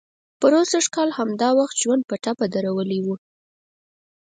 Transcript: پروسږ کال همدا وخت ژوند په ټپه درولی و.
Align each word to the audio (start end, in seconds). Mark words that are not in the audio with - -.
پروسږ 0.41 0.85
کال 0.95 1.09
همدا 1.17 1.49
وخت 1.59 1.75
ژوند 1.83 2.03
په 2.09 2.15
ټپه 2.23 2.45
درولی 2.55 2.99
و. 3.05 3.07